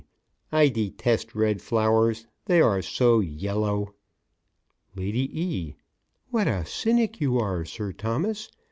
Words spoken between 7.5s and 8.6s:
Sir Thomas.